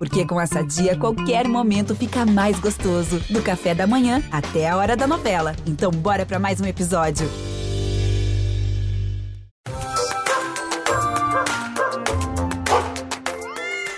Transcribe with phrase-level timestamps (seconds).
[0.00, 3.20] Porque com essa dia, qualquer momento fica mais gostoso.
[3.28, 5.54] Do café da manhã até a hora da novela.
[5.66, 7.28] Então, bora para mais um episódio.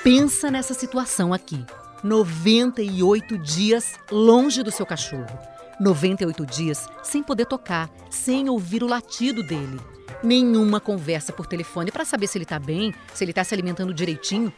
[0.03, 1.65] Pensa nessa situação aqui.
[2.03, 5.39] 98 dias longe do seu cachorro.
[5.79, 9.79] 98 dias sem poder tocar, sem ouvir o latido dele.
[10.23, 13.95] Nenhuma conversa por telefone para saber se ele está bem, se ele está se alimentando
[13.95, 14.53] direitinho.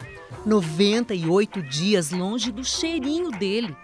[0.45, 3.77] 98 dias longe do cheirinho dele.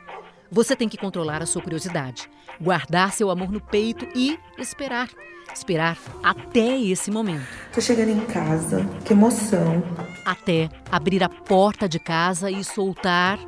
[0.50, 2.28] Você tem que controlar a sua curiosidade,
[2.60, 5.08] guardar seu amor no peito e esperar.
[5.54, 7.46] Esperar até esse momento.
[7.72, 9.82] Tô chegando em casa, que emoção.
[10.24, 13.38] Até abrir a porta de casa e soltar.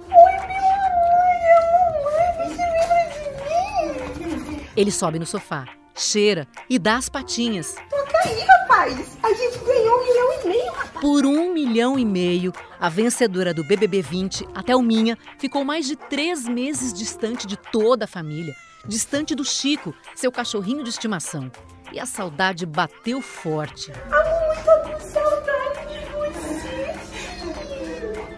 [4.76, 7.76] Ele sobe no sofá, cheira e dá as patinhas.
[7.88, 9.18] Toca aí, rapaz!
[9.22, 11.00] A gente ganhou um milhão e meio, rapaz!
[11.00, 15.96] Por um milhão e meio, a vencedora do BBB 20, a Thelminha, ficou mais de
[15.96, 18.54] três meses distante de toda a família,
[18.86, 21.50] distante do Chico, seu cachorrinho de estimação.
[21.92, 23.92] E a saudade bateu forte.
[24.10, 27.12] Amor, tô com saudade de você!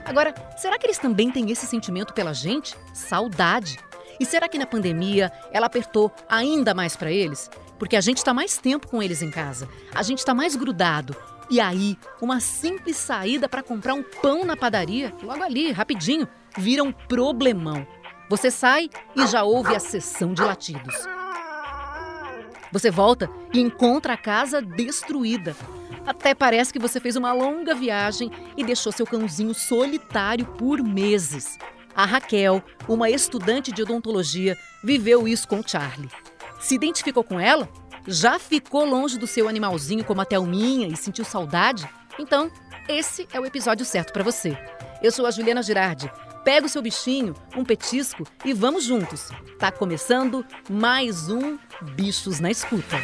[0.05, 2.77] Agora, será que eles também têm esse sentimento pela gente?
[2.93, 3.79] Saudade.
[4.19, 7.51] E será que na pandemia ela apertou ainda mais para eles?
[7.79, 11.17] Porque a gente está mais tempo com eles em casa, a gente está mais grudado.
[11.51, 16.27] E aí, uma simples saída para comprar um pão na padaria, logo ali, rapidinho,
[16.57, 17.87] vira um problemão.
[18.31, 20.95] Você sai e já ouve a sessão de latidos.
[22.73, 25.55] Você volta e encontra a casa destruída.
[26.07, 31.59] Até parece que você fez uma longa viagem e deixou seu cãozinho solitário por meses.
[31.95, 36.11] A Raquel, uma estudante de odontologia, viveu isso com Charlie.
[36.59, 37.69] Se identificou com ela?
[38.07, 41.89] Já ficou longe do seu animalzinho como a Thelminha e sentiu saudade?
[42.19, 42.51] Então,
[42.89, 44.59] esse é o episódio certo para você.
[45.03, 46.11] Eu sou a Juliana Girardi.
[46.45, 49.31] Pega o seu bichinho, um petisco e vamos juntos.
[49.59, 51.59] Tá começando mais um
[51.95, 52.97] Bichos na Escuta.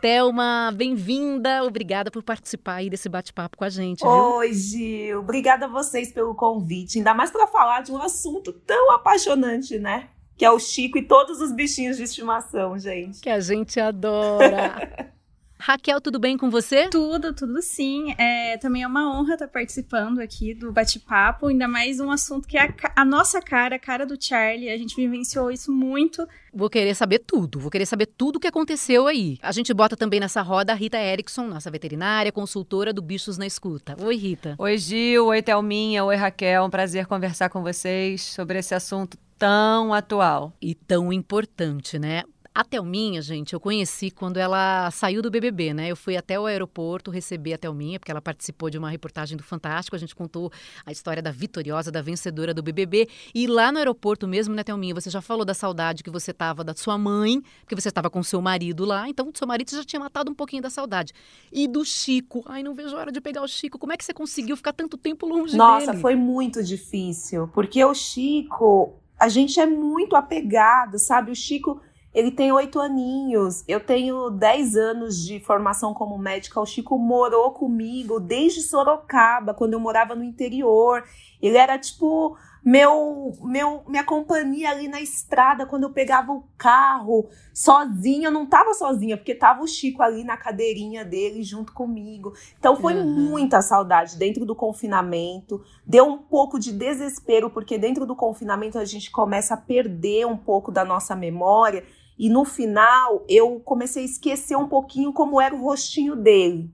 [0.00, 1.64] Thelma, bem-vinda.
[1.64, 4.08] Obrigada por participar aí desse bate-papo com a gente, viu?
[4.08, 5.20] Oi, Gil.
[5.20, 6.98] Obrigada a vocês pelo convite.
[6.98, 10.08] Ainda mais para falar de um assunto tão apaixonante, né?
[10.36, 13.20] Que é o Chico e todos os bichinhos de estimação, gente.
[13.20, 15.12] Que a gente adora.
[15.58, 16.88] Raquel, tudo bem com você?
[16.90, 18.14] Tudo, tudo sim.
[18.18, 22.58] É, também é uma honra estar participando aqui do bate-papo, ainda mais um assunto que
[22.58, 24.68] é a, a, nossa cara, a cara do Charlie.
[24.68, 26.26] A gente vivenciou isso muito.
[26.52, 29.38] Vou querer saber tudo, vou querer saber tudo o que aconteceu aí.
[29.42, 33.46] A gente bota também nessa roda a Rita Erickson, nossa veterinária, consultora do Bichos na
[33.46, 33.96] Escuta.
[34.00, 34.54] Oi, Rita.
[34.58, 35.26] Oi, Gil.
[35.26, 36.04] Oi, Thelminha.
[36.04, 36.64] Oi, Raquel.
[36.64, 40.52] Um prazer conversar com vocês sobre esse assunto tão atual.
[40.60, 42.24] E tão importante, né?
[42.56, 45.90] A Thelminha, gente, eu conheci quando ela saiu do BBB, né?
[45.90, 49.42] Eu fui até o aeroporto receber a Thelminha, porque ela participou de uma reportagem do
[49.42, 49.94] Fantástico.
[49.94, 50.50] A gente contou
[50.86, 53.10] a história da vitoriosa, da vencedora do BBB.
[53.34, 54.94] E lá no aeroporto mesmo, né, Thelminha?
[54.94, 58.22] Você já falou da saudade que você tava da sua mãe, porque você estava com
[58.22, 59.06] seu marido lá.
[59.06, 61.12] Então, seu marido já tinha matado um pouquinho da saudade.
[61.52, 62.42] E do Chico.
[62.46, 63.78] Ai, não vejo a hora de pegar o Chico.
[63.78, 65.86] Como é que você conseguiu ficar tanto tempo longe Nossa, dele?
[65.88, 67.48] Nossa, foi muito difícil.
[67.48, 71.30] Porque o Chico, a gente é muito apegado, sabe?
[71.30, 71.82] O Chico
[72.16, 76.58] ele tem oito aninhos, eu tenho dez anos de formação como médica.
[76.58, 81.04] O Chico morou comigo desde Sorocaba, quando eu morava no interior.
[81.42, 82.34] Ele era tipo
[82.64, 88.28] meu, meu, minha companhia ali na estrada quando eu pegava o carro sozinha.
[88.28, 92.32] Eu não tava sozinha, porque tava o Chico ali na cadeirinha dele junto comigo.
[92.58, 93.04] Então foi uhum.
[93.04, 95.62] muita saudade dentro do confinamento.
[95.86, 100.36] Deu um pouco de desespero, porque dentro do confinamento a gente começa a perder um
[100.36, 101.84] pouco da nossa memória.
[102.18, 106.70] E no final eu comecei a esquecer um pouquinho como era o rostinho dele.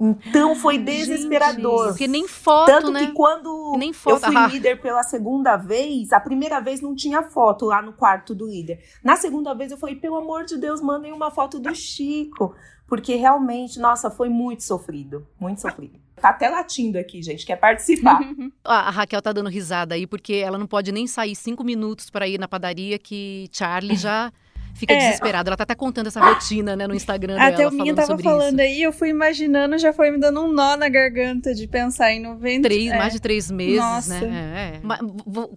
[0.00, 1.80] Então foi desesperador.
[1.80, 3.06] Gente, porque nem foto, Tanto né?
[3.06, 4.46] que quando nem foto, eu fui ah.
[4.46, 8.82] líder pela segunda vez, a primeira vez não tinha foto lá no quarto do líder.
[9.04, 12.54] Na segunda vez eu falei, pelo amor de Deus, mandem uma foto do Chico.
[12.86, 15.24] Porque realmente, nossa, foi muito sofrido.
[15.38, 16.00] Muito sofrido.
[16.16, 18.18] Tá até latindo aqui, gente, quer participar.
[18.64, 22.26] a Raquel tá dando risada aí, porque ela não pode nem sair cinco minutos para
[22.26, 24.32] ir na padaria que Charlie já
[24.80, 24.98] fica É.
[24.98, 25.48] desesperada.
[25.50, 28.60] Ela tá até contando essa rotina, né, no Instagram A dela, Thelminha falando tava falando
[28.60, 28.68] isso.
[28.68, 32.20] aí, eu fui imaginando, já foi me dando um nó na garganta de pensar em
[32.20, 32.62] 90.
[32.68, 32.96] Três, é.
[32.98, 34.20] mais de três meses, Nossa.
[34.26, 34.80] né?
[34.82, 34.98] É, é.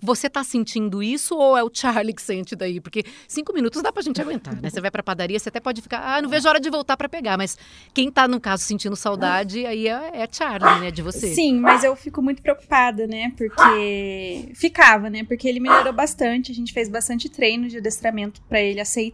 [0.01, 2.79] Você tá sentindo isso ou é o Charlie que sente daí?
[2.79, 4.69] Porque cinco minutos dá pra gente aguentar, né?
[4.69, 6.97] Você vai pra padaria, você até pode ficar, ah, não vejo a hora de voltar
[6.97, 7.37] pra pegar.
[7.37, 7.57] Mas
[7.93, 11.33] quem tá, no caso, sentindo saudade, aí é, é Charlie, né, de você.
[11.33, 13.31] Sim, mas eu fico muito preocupada, né?
[13.37, 15.23] Porque ficava, né?
[15.23, 19.12] Porque ele melhorou bastante, a gente fez bastante treino de adestramento pra ele aceitar.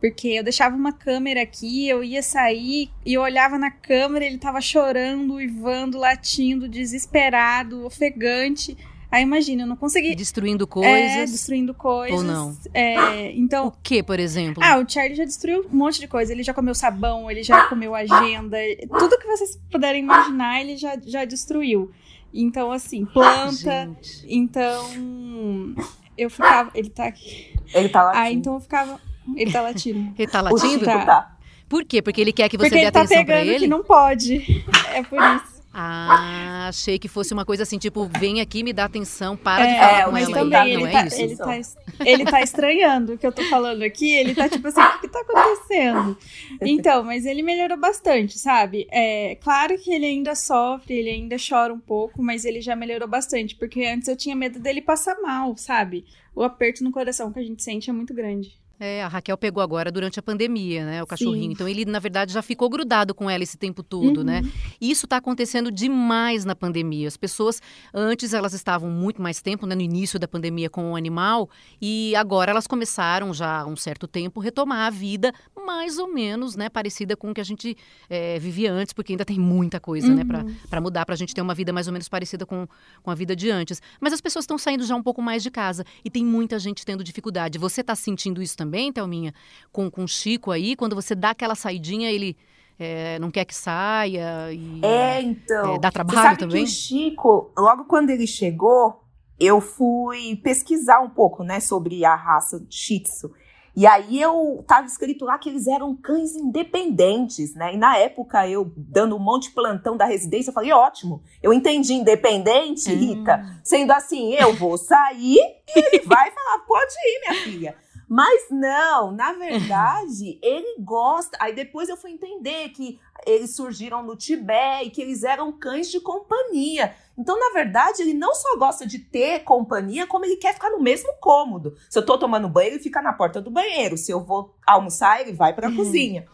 [0.00, 4.36] Porque eu deixava uma câmera aqui, eu ia sair e eu olhava na câmera, ele
[4.36, 8.76] tava chorando, uivando, latindo, desesperado, ofegante.
[9.12, 10.14] Aí imagina, eu não consegui.
[10.14, 10.90] Destruindo coisas.
[10.90, 12.18] É, destruindo coisas.
[12.18, 12.56] Ou não?
[12.72, 13.68] É, então.
[13.68, 14.60] O que, por exemplo?
[14.64, 16.32] Ah, o Charlie já destruiu um monte de coisa.
[16.32, 18.56] Ele já comeu sabão, ele já comeu agenda.
[18.98, 21.92] Tudo que vocês puderem imaginar, ele já, já destruiu.
[22.32, 23.86] Então, assim, planta.
[23.86, 24.26] Gente.
[24.26, 25.76] Então.
[26.16, 26.70] Eu ficava.
[26.74, 27.54] Ele tá aqui.
[27.74, 28.12] Ele tá lá.
[28.14, 28.98] Ah, então eu ficava.
[29.36, 30.12] Ele tá latindo.
[30.18, 30.70] Ele tá o latindo?
[30.70, 31.04] Chico Tá.
[31.06, 31.36] tá.
[31.68, 32.02] Por quê?
[32.02, 33.58] Porque ele quer que você Porque dê ele tá atenção pra pegando ele?
[33.60, 34.64] que não pode.
[34.92, 35.52] É por isso.
[35.74, 39.72] Ah, achei que fosse uma coisa assim, tipo, vem aqui me dá atenção, para de
[39.72, 40.38] É, falar é, com mas ela.
[40.38, 41.22] também ele não tá, é isso?
[41.22, 41.60] ele, tá,
[42.04, 44.12] ele tá estranhando o que eu tô falando aqui.
[44.14, 46.18] Ele tá tipo assim, o que, que tá acontecendo?
[46.60, 48.86] Então, mas ele melhorou bastante, sabe?
[48.90, 53.08] É claro que ele ainda sofre, ele ainda chora um pouco, mas ele já melhorou
[53.08, 53.56] bastante.
[53.56, 56.04] Porque antes eu tinha medo dele passar mal, sabe?
[56.34, 58.60] O aperto no coração que a gente sente é muito grande.
[58.84, 61.02] É, a Raquel pegou agora durante a pandemia, né?
[61.04, 61.44] O cachorrinho.
[61.44, 61.52] Sim.
[61.52, 64.24] Então ele, na verdade, já ficou grudado com ela esse tempo todo, Uhum.
[64.24, 64.42] né?
[64.80, 67.06] E isso tá acontecendo demais na pandemia.
[67.06, 67.62] As pessoas,
[67.94, 71.48] antes elas estavam muito mais tempo, né, no início da pandemia com o animal,
[71.80, 75.32] e agora elas começaram já há um certo tempo retomar a vida
[75.64, 77.76] mais ou menos, né, parecida com o que a gente
[78.10, 80.54] eh, vivia antes, porque ainda tem muita coisa, né, Uhum.
[80.68, 82.66] para mudar, pra gente ter uma vida mais ou menos parecida com,
[83.00, 83.80] com a vida de antes.
[84.00, 86.84] Mas as pessoas estão saindo já um pouco mais de casa e tem muita gente
[86.84, 87.58] tendo dificuldade.
[87.60, 89.34] Você tá sentindo isso também, Thelminha?
[89.72, 92.36] Com, com o Chico aí, quando você dá aquela saidinha, ele
[92.78, 94.80] eh, não quer que saia e...
[94.82, 95.74] É, então.
[95.74, 96.64] É, dá trabalho também?
[96.64, 99.02] o Chico, logo quando ele chegou,
[99.38, 103.32] eu fui pesquisar um pouco, né, sobre a raça Shih Tzu.
[103.74, 107.72] E aí eu tava escrito lá que eles eram cães independentes, né?
[107.72, 111.54] E na época eu dando um monte de plantão da residência, eu falei, ótimo, eu
[111.54, 112.98] entendi independente, Hum.
[112.98, 113.42] Rita.
[113.64, 115.38] Sendo assim, eu vou sair
[115.74, 117.76] e ele vai falar, pode ir, minha filha.
[118.14, 121.38] Mas não, na verdade, ele gosta.
[121.40, 125.90] Aí depois eu fui entender que eles surgiram no Tibete e que eles eram cães
[125.90, 126.94] de companhia.
[127.16, 130.78] Então, na verdade, ele não só gosta de ter companhia, como ele quer ficar no
[130.78, 131.74] mesmo cômodo.
[131.88, 133.96] Se eu tô tomando banho, ele fica na porta do banheiro.
[133.96, 136.26] Se eu vou almoçar, ele vai pra cozinha.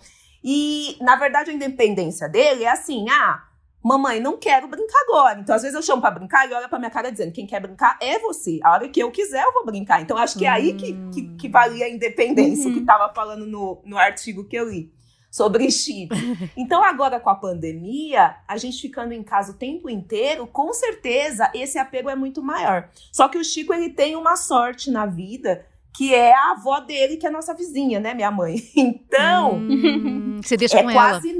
[0.42, 3.47] E, na verdade, a independência dele é assim: ah,
[3.82, 5.40] mamãe, não quero brincar agora.
[5.40, 7.60] Então, às vezes eu chamo pra brincar, ele olha pra minha cara dizendo: quem quer
[7.60, 8.58] brincar é você.
[8.62, 10.00] A hora que eu quiser, eu vou brincar.
[10.02, 12.74] Então, acho que é aí que, que, que valia a independência Uhum.
[12.74, 14.92] que tava falando no, no artigo que eu li
[15.30, 16.14] sobre Chico.
[16.56, 21.50] Então, agora com a pandemia, a gente ficando em casa o tempo inteiro, com certeza
[21.54, 22.88] esse apego é muito maior.
[23.12, 25.64] Só que o Chico, ele tem uma sorte na vida,
[25.94, 28.56] que é a avó dele, que é a nossa vizinha, né, minha mãe?
[28.74, 31.10] Então, Hum, você deixa é com ela.
[31.10, 31.32] quase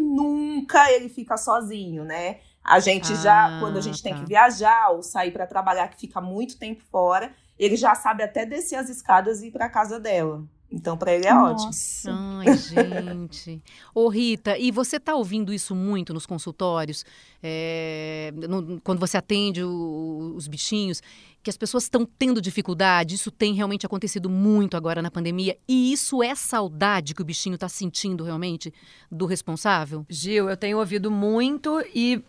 [0.68, 2.38] nunca ele fica sozinho, né?
[2.62, 4.20] A gente já, Ah, quando a gente tem tá.
[4.20, 8.44] que viajar ou sair pra trabalhar, que fica muito tempo fora, ele já sabe até
[8.44, 10.44] descer as escadas e ir pra casa dela.
[10.70, 11.64] Então, pra ele é ótimo.
[11.68, 12.10] Nossa.
[12.12, 13.62] Ai, gente.
[13.94, 17.06] Ô, Rita, e você tá ouvindo isso muito nos consultórios?
[17.42, 21.02] É, no- quando você atende o- os bichinhos,
[21.42, 25.92] que as pessoas estão tendo dificuldade, isso tem realmente acontecido muito agora na pandemia, e
[25.92, 28.72] isso é saudade que o bichinho tá sentindo realmente
[29.10, 30.04] do responsável?
[30.08, 32.22] Gil, eu tenho ouvido muito e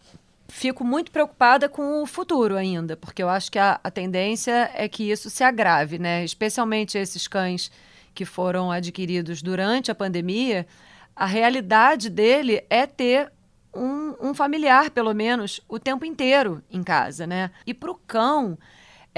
[0.48, 4.88] fico muito preocupada com o futuro ainda, porque eu acho que a, a tendência é
[4.88, 6.24] que isso se agrave, né?
[6.24, 7.72] Especialmente esses cães
[8.14, 10.68] que foram adquiridos durante a pandemia,
[11.16, 13.32] a realidade dele é ter
[13.74, 17.52] um, um familiar, pelo menos, o tempo inteiro em casa, né?
[17.66, 18.58] E para o cão,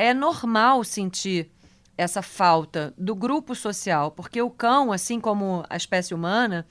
[0.02, 1.52] é normal sentir
[1.96, 6.66] essa falta do grupo social, porque o cão, assim como a espécie humana,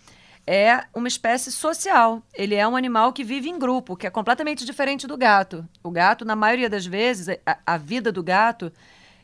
[0.45, 2.25] é uma espécie social.
[2.35, 5.65] Ele é um animal que vive em grupo, que é completamente diferente do gato.
[5.81, 8.73] O gato, na maioria das vezes, a, a vida do gato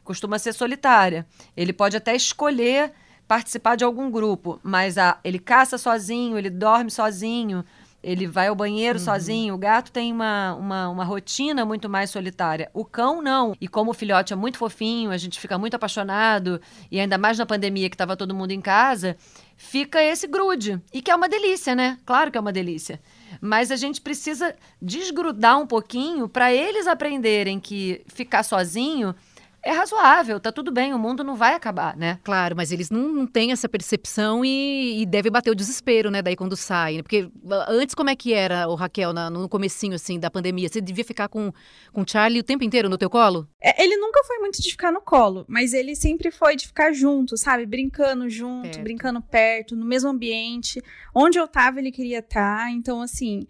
[0.04, 1.26] costuma ser solitária.
[1.56, 2.92] Ele pode até escolher
[3.26, 7.64] participar de algum grupo, mas a, ele caça sozinho, ele dorme sozinho,
[8.06, 9.52] ele vai ao banheiro sozinho.
[9.52, 12.70] O gato tem uma, uma, uma rotina muito mais solitária.
[12.72, 13.52] O cão, não.
[13.60, 17.36] E como o filhote é muito fofinho, a gente fica muito apaixonado, e ainda mais
[17.36, 19.16] na pandemia que estava todo mundo em casa,
[19.56, 20.80] fica esse grude.
[20.94, 21.98] E que é uma delícia, né?
[22.06, 23.00] Claro que é uma delícia.
[23.40, 29.16] Mas a gente precisa desgrudar um pouquinho para eles aprenderem que ficar sozinho
[29.66, 32.18] é razoável, tá tudo bem, o mundo não vai acabar, né?
[32.24, 36.22] Claro, mas eles não, não têm essa percepção e, e deve bater o desespero, né,
[36.22, 37.02] daí quando saem.
[37.02, 40.68] Porque ah, antes como é que era, o Raquel, na- no comecinho, assim, da pandemia?
[40.68, 41.52] Você devia ficar com,
[41.92, 43.48] com o Charlie o tempo inteiro no teu colo?
[43.60, 46.92] É, Ele nunca foi muito de ficar no colo, mas ele sempre foi de ficar
[46.92, 47.66] junto, sabe?
[47.66, 48.82] Brincando junto, Perto.
[48.82, 50.80] brincando perto, no mesmo ambiente.
[51.14, 52.70] Onde eu tava, ele queria estar.
[52.70, 53.46] Então, assim.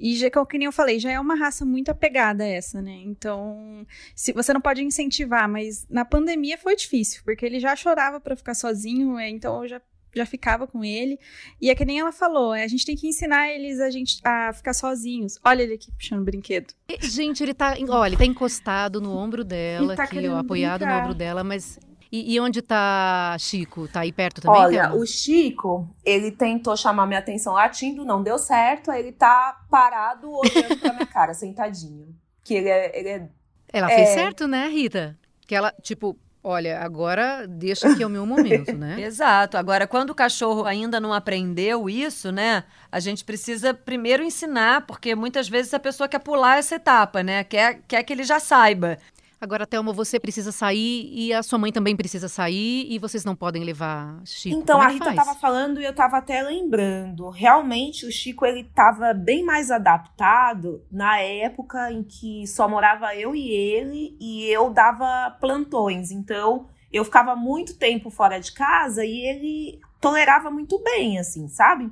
[0.00, 3.02] E já que nem eu falei, já é uma raça muito apegada essa, né?
[3.04, 8.18] Então, se você não pode incentivar, mas na pandemia foi difícil, porque ele já chorava
[8.18, 9.80] pra ficar sozinho, é, então eu já
[10.12, 11.20] já ficava com ele.
[11.60, 14.20] E é que nem ela falou, é, a gente tem que ensinar eles a, gente,
[14.24, 15.38] a ficar sozinhos.
[15.44, 16.74] Olha ele aqui puxando o brinquedo.
[16.88, 20.80] E, gente, ele tá, olha, ele tá encostado no ombro dela, tá aqui, ó, apoiado
[20.80, 20.96] brincar.
[20.96, 21.78] no ombro dela, mas
[22.12, 23.86] e, e, onde tá Chico?
[23.86, 24.60] Tá aí perto também?
[24.60, 28.90] Olha, o Chico, ele tentou chamar minha atenção latindo, não deu certo.
[28.90, 32.08] Aí ele tá parado olhando pra minha cara, sentadinho.
[32.42, 32.98] Que ele é.
[32.98, 33.28] Ele é
[33.72, 33.94] Ela é...
[33.94, 35.16] fez certo, né, Rita?
[35.46, 38.98] Que ela, tipo, olha, agora deixa que é o meu momento, né?
[39.02, 39.56] Exato.
[39.56, 42.64] Agora, quando o cachorro ainda não aprendeu isso, né?
[42.90, 47.44] A gente precisa primeiro ensinar, porque muitas vezes a pessoa quer pular essa etapa, né?
[47.44, 48.98] Quer, quer que ele já saiba.
[49.40, 53.34] Agora, Thelma, você precisa sair e a sua mãe também precisa sair e vocês não
[53.34, 54.54] podem levar Chico.
[54.54, 55.16] Então, a é que Rita faz?
[55.16, 57.30] tava falando e eu tava até lembrando.
[57.30, 63.34] Realmente, o Chico, ele tava bem mais adaptado na época em que só morava eu
[63.34, 66.10] e ele e eu dava plantões.
[66.10, 71.90] Então, eu ficava muito tempo fora de casa e ele tolerava muito bem, assim, sabe?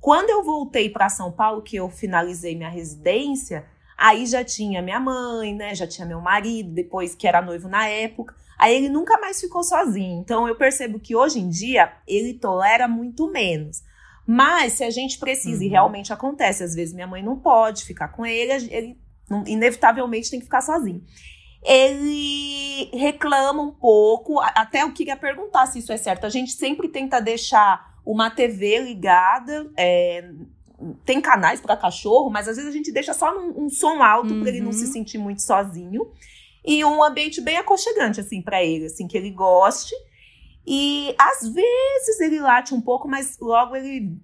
[0.00, 3.66] Quando eu voltei para São Paulo, que eu finalizei minha residência,
[4.04, 5.74] Aí já tinha minha mãe, né?
[5.74, 8.34] Já tinha meu marido, depois que era noivo na época.
[8.58, 10.20] Aí ele nunca mais ficou sozinho.
[10.20, 13.82] Então eu percebo que hoje em dia ele tolera muito menos.
[14.26, 15.66] Mas se a gente precisa, uhum.
[15.66, 18.98] e realmente acontece, às vezes minha mãe não pode ficar com ele, ele
[19.46, 21.02] inevitavelmente tem que ficar sozinho.
[21.64, 26.26] Ele reclama um pouco, até eu queria perguntar se isso é certo.
[26.26, 30.30] A gente sempre tenta deixar uma TV ligada, é,
[31.04, 34.32] tem canais para cachorro, mas às vezes a gente deixa só um, um som alto
[34.34, 34.40] uhum.
[34.40, 36.10] para ele não se sentir muito sozinho
[36.64, 39.94] e um ambiente bem aconchegante assim para ele, assim que ele goste.
[40.66, 44.18] E às vezes ele late um pouco, mas logo ele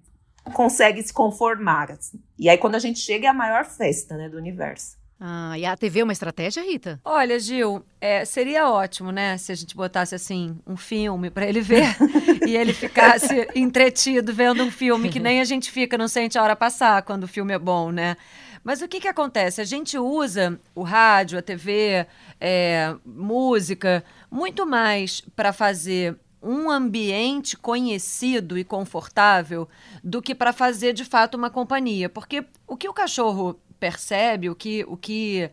[0.53, 1.91] consegue se conformar.
[1.91, 2.19] Assim.
[2.37, 5.00] E aí quando a gente chega é a maior festa, né, do universo.
[5.23, 6.99] Ah, e a TV é uma estratégia, Rita?
[7.05, 11.61] Olha, Gil, é, seria ótimo, né, se a gente botasse assim um filme para ele
[11.61, 11.95] ver
[12.47, 16.43] e ele ficasse entretido vendo um filme que nem a gente fica, não sente a
[16.43, 18.17] hora passar quando o filme é bom, né?
[18.63, 19.61] Mas o que, que acontece?
[19.61, 22.07] A gente usa o rádio, a TV,
[22.39, 29.69] é, música, muito mais para fazer um ambiente conhecido e confortável
[30.03, 32.09] do que para fazer de fato uma companhia.
[32.09, 35.49] Porque o que o cachorro percebe, o que, o que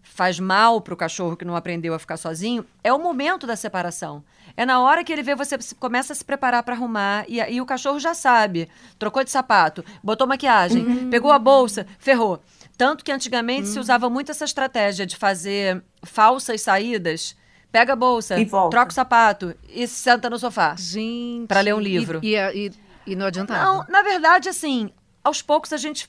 [0.00, 3.56] faz mal para o cachorro que não aprendeu a ficar sozinho, é o momento da
[3.56, 4.22] separação.
[4.56, 7.60] É na hora que ele vê você começa a se preparar para arrumar e, e
[7.60, 8.68] o cachorro já sabe.
[8.98, 11.10] Trocou de sapato, botou maquiagem, uhum.
[11.10, 12.40] pegou a bolsa, ferrou.
[12.78, 13.72] Tanto que antigamente uhum.
[13.72, 17.36] se usava muito essa estratégia de fazer falsas saídas.
[17.72, 18.36] Pega a bolsa,
[18.70, 20.76] troca o sapato e senta no sofá.
[20.78, 21.48] Gente.
[21.48, 22.20] Para ler um livro.
[22.22, 22.72] E, e, e,
[23.06, 23.64] e não adiantava.
[23.64, 24.90] Não, na verdade, assim,
[25.24, 26.08] aos poucos a gente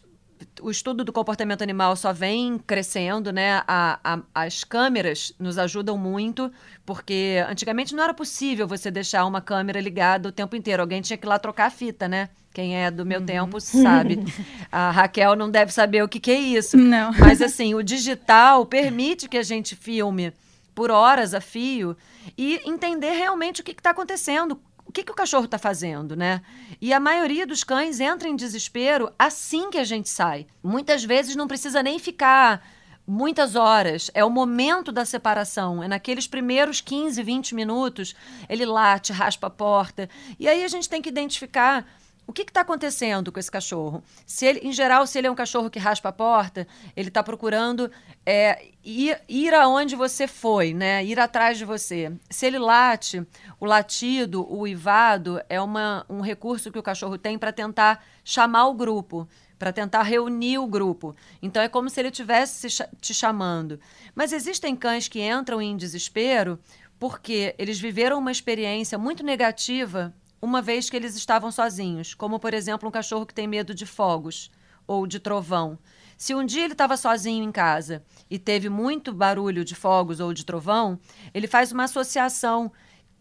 [0.62, 3.64] o estudo do comportamento animal só vem crescendo, né?
[3.68, 6.52] A, a, as câmeras nos ajudam muito,
[6.86, 10.82] porque antigamente não era possível você deixar uma câmera ligada o tempo inteiro.
[10.82, 12.30] Alguém tinha que ir lá trocar a fita, né?
[12.54, 13.26] Quem é do meu uhum.
[13.26, 14.20] tempo sabe.
[14.72, 16.78] A Raquel não deve saber o que, que é isso.
[16.78, 17.12] Não.
[17.18, 20.32] Mas assim, o digital permite que a gente filme
[20.76, 21.96] por horas a fio
[22.38, 24.60] e entender realmente o que está acontecendo,
[24.94, 26.42] que, que o cachorro está fazendo, né?
[26.80, 30.46] E a maioria dos cães entra em desespero assim que a gente sai.
[30.64, 32.66] Muitas vezes não precisa nem ficar
[33.06, 34.10] muitas horas.
[34.14, 35.84] É o momento da separação.
[35.84, 38.16] É naqueles primeiros 15, 20 minutos,
[38.48, 40.10] ele late, raspa a porta.
[40.40, 41.86] E aí a gente tem que identificar
[42.26, 44.04] o que está acontecendo com esse cachorro?
[44.26, 46.66] Se ele, em geral, se ele é um cachorro que raspa a porta,
[46.96, 47.92] ele está procurando
[48.26, 51.04] é, ir, ir aonde você foi, né?
[51.04, 52.12] Ir atrás de você.
[52.30, 53.26] Se ele late,
[53.60, 58.68] o latido, o uivado é uma, um recurso que o cachorro tem para tentar chamar
[58.68, 59.28] o grupo,
[59.60, 61.16] para tentar reunir o grupo.
[61.42, 62.68] Então é como se ele estivesse
[63.02, 63.80] te chamando.
[64.16, 66.58] Mas existem cães que entram em desespero
[66.98, 72.54] porque eles viveram uma experiência muito negativa uma vez que eles estavam sozinhos, como por
[72.54, 74.52] exemplo um cachorro que tem medo de fogos
[74.86, 75.80] ou de trovão.
[76.18, 80.34] Se um dia ele estava sozinho em casa e teve muito barulho de fogos ou
[80.34, 81.00] de trovão,
[81.34, 82.70] ele faz uma associação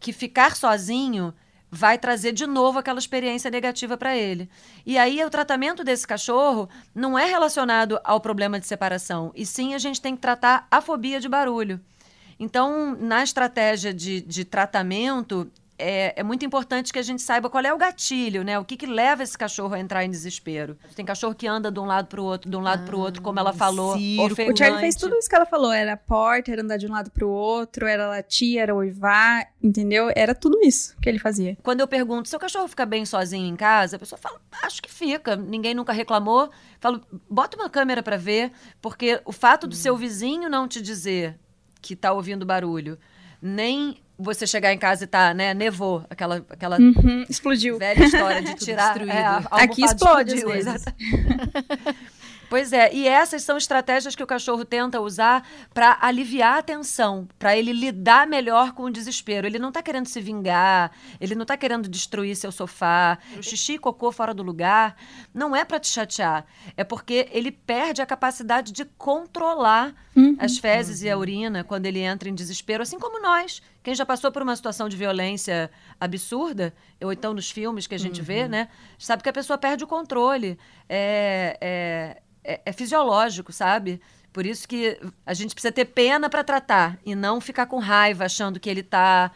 [0.01, 1.33] que ficar sozinho
[1.71, 4.51] vai trazer de novo aquela experiência negativa para ele.
[4.85, 9.75] E aí o tratamento desse cachorro não é relacionado ao problema de separação, e sim
[9.75, 11.81] a gente tem que tratar a fobia de barulho.
[12.37, 15.49] Então, na estratégia de, de tratamento,
[15.83, 18.59] é, é, muito importante que a gente saiba qual é o gatilho, né?
[18.59, 20.79] O que, que leva esse cachorro a entrar em desespero.
[20.95, 22.97] Tem cachorro que anda de um lado para o outro, de um lado ah, para
[22.97, 23.97] o outro, como ela falou.
[23.97, 25.73] O Charlie fez tudo isso que ela falou.
[25.73, 30.11] Era porta, era andar de um lado para o outro, era latir, era oivar, entendeu?
[30.15, 31.57] Era tudo isso que ele fazia.
[31.63, 33.97] Quando eu pergunto, seu cachorro fica bem sozinho em casa?
[33.97, 35.35] A pessoa fala, acho que fica.
[35.35, 36.51] Ninguém nunca reclamou.
[36.81, 39.79] Falo, bota uma câmera para ver, porque o fato do hum.
[39.79, 41.39] seu vizinho não te dizer
[41.81, 42.97] que está ouvindo barulho
[43.43, 47.79] nem você chegar em casa e tá, né, nevou, aquela, aquela Uhum, explodiu.
[47.79, 50.63] velha história de tirar é, Aqui explode explodiu.
[52.53, 55.43] Pois é, e essas são estratégias que o cachorro tenta usar
[55.73, 59.47] para aliviar a tensão, para ele lidar melhor com o desespero.
[59.47, 63.17] Ele não está querendo se vingar, ele não está querendo destruir seu sofá.
[63.39, 64.95] O xixi e cocô fora do lugar
[65.33, 66.45] não é para te chatear,
[66.77, 69.95] é porque ele perde a capacidade de controlar
[70.39, 73.63] as fezes e a urina quando ele entra em desespero, assim como nós.
[73.83, 75.71] Quem já passou por uma situação de violência
[76.01, 76.73] absurda,
[77.03, 79.87] ou então nos filmes que a gente vê, né, sabe que a pessoa perde o
[79.87, 80.59] controle.
[80.89, 84.01] É, é, é, é fisiológico, sabe?
[84.33, 88.25] Por isso que a gente precisa ter pena para tratar e não ficar com raiva
[88.25, 89.31] achando que ele está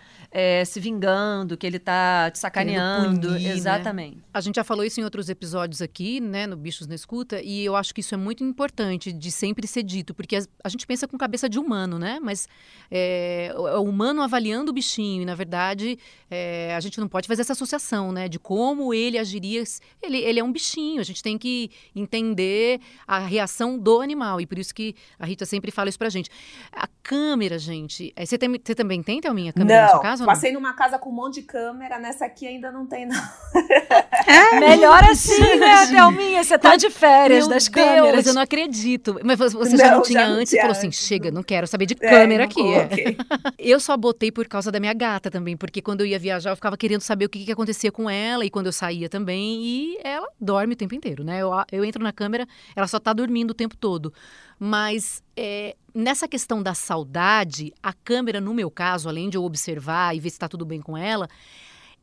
[0.67, 3.29] se vingando, que ele está te sacaneando.
[3.29, 3.55] punir, né?
[3.55, 4.19] Exatamente.
[4.35, 7.65] A gente já falou isso em outros episódios aqui, né, no Bichos na Escuta, e
[7.65, 10.87] eu acho que isso é muito importante de sempre ser dito, porque as- a, gente
[10.87, 12.19] pensa com cabeça de humano, né?
[12.23, 12.49] Mas
[12.91, 15.99] é, o o humano avaliando o bichinho, e na verdade
[16.31, 19.63] é, a gente não pode fazer essa associação, né, de como ele agiria.
[20.03, 24.47] Ele, ele é um bichinho, a gente tem que entender a reação do animal, e
[24.47, 26.31] por isso que a Rita sempre fala isso pra gente.
[26.73, 30.23] A câmera, gente, é, você, tem, você também tem, Thelminha, câmera na sua Não, casa?
[30.23, 30.26] ou não?
[30.27, 33.17] Passei numa casa com um monte de câmera, nessa aqui ainda não tem, não.
[34.61, 36.43] Melhor assim, né, Thelminha?
[36.43, 38.27] Você tá de férias Meu das Deus, câmeras.
[38.27, 39.19] eu não acredito.
[39.25, 41.43] Mas você você já Não, não tinha já não antes e falou assim: chega, não
[41.43, 42.61] quero saber de É, câmera não aqui.
[42.61, 42.75] é.
[42.87, 43.17] coloquei.
[43.59, 46.57] Eu só botei por causa da minha gata também, porque quando eu ia viajar eu
[46.57, 49.61] ficava querendo saber o que, que acontecia com ela e quando eu saía também.
[49.65, 51.41] E ela dorme o tempo inteiro, né?
[51.41, 54.13] Eu, eu entro na câmera, ela só tá dormindo o tempo todo.
[54.59, 60.15] Mas é, nessa questão da saudade, a câmera, no meu caso, além de eu observar
[60.17, 61.29] e ver se tá tudo bem com ela,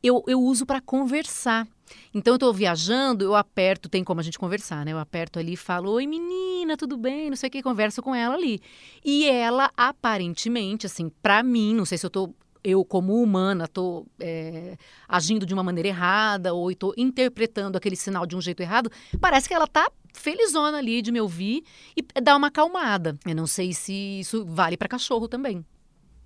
[0.02, 1.66] eu, eu uso para conversar.
[2.12, 4.92] Então eu tô viajando, eu aperto, tem como a gente conversar, né?
[4.92, 7.28] Eu aperto ali e falo: Oi, menina, tudo bem?
[7.28, 8.60] Não sei o que, converso com ela ali.
[9.04, 12.30] E ela, aparentemente, assim, pra mim, não sei se eu tô.
[12.64, 18.24] Eu, como humana, tô é, agindo de uma maneira errada ou estou interpretando aquele sinal
[18.24, 18.90] de um jeito errado,
[19.20, 21.62] parece que ela tá felizona ali de me ouvir
[21.94, 23.18] e dá uma acalmada.
[23.26, 25.64] Eu não sei se isso vale para cachorro também.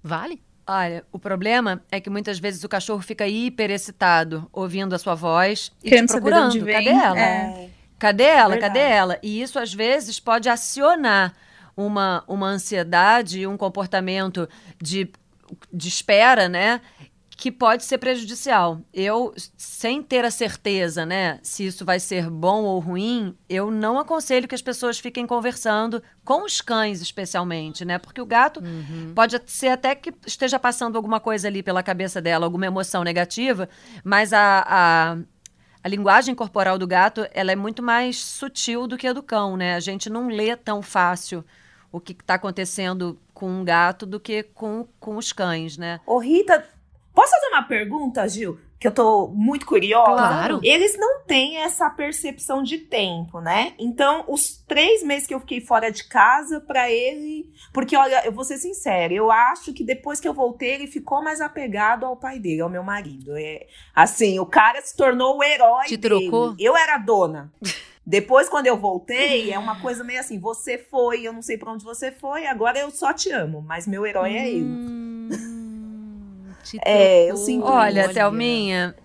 [0.02, 0.40] Vale?
[0.66, 5.72] Olha, o problema é que muitas vezes o cachorro fica hiperexcitado ouvindo a sua voz
[5.82, 6.50] e Querendo te saber de procurando.
[6.50, 6.74] onde vem.
[6.74, 7.18] Cadê ela?
[7.18, 7.70] É.
[7.98, 8.50] Cadê ela?
[8.50, 8.74] Verdade.
[8.74, 9.18] Cadê ela?
[9.22, 11.34] E isso, às vezes, pode acionar
[11.76, 14.48] uma, uma ansiedade, um comportamento
[14.80, 15.10] de,
[15.72, 16.80] de espera, né?
[17.40, 18.80] Que pode ser prejudicial.
[18.92, 23.96] Eu, sem ter a certeza, né, se isso vai ser bom ou ruim, eu não
[23.96, 27.96] aconselho que as pessoas fiquem conversando com os cães, especialmente, né?
[27.96, 28.60] Porque o gato
[29.14, 33.68] pode ser até que esteja passando alguma coisa ali pela cabeça dela, alguma emoção negativa,
[34.02, 35.16] mas a- a,
[35.84, 39.56] a linguagem corporal do gato, ela é muito mais sutil do que a do cão,
[39.56, 39.76] né?
[39.76, 41.44] A gente não lê tão fácil
[41.92, 46.00] o que está acontecendo com um gato do que com, com os cães, né?
[46.04, 46.66] Ô, Rita,
[47.14, 48.58] posso fazer uma pergunta, Gil?
[48.80, 50.12] Que eu tô muito curiosa.
[50.12, 50.60] Claro.
[50.60, 53.74] Eles não têm essa percepção de tempo, né?
[53.78, 57.48] Então, os três meses que eu fiquei fora de casa, pra ele.
[57.72, 61.22] Porque, olha, eu vou ser sincera, eu acho que depois que eu voltei, ele ficou
[61.22, 63.36] mais apegado ao pai dele, ao meu marido.
[63.36, 65.86] É, assim, o cara se tornou o herói.
[65.86, 66.20] Te dele.
[66.20, 66.56] trocou?
[66.58, 67.52] Eu era a dona.
[68.08, 71.70] Depois, quando eu voltei, é uma coisa meio assim: você foi, eu não sei pra
[71.70, 74.64] onde você foi, agora eu só te amo, mas meu herói é ele.
[74.64, 75.28] Hum,
[76.82, 78.96] É, eu sinto Olha, Thelminha,